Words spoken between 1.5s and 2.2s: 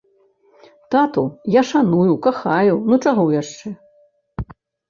я шаную,